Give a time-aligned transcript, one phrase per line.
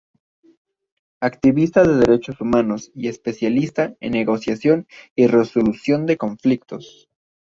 [1.19, 7.07] Activista de derechos humanos y especialista en negociación y resolución de conflictos.